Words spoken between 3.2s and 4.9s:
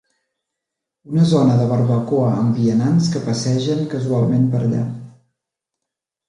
passegen casualment per allà.